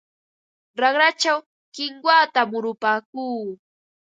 Raqrachaw 0.81 1.39
kinwata 1.73 2.41
murupaakuu. 2.49 3.47